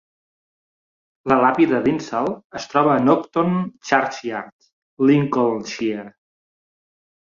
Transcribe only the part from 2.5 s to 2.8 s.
es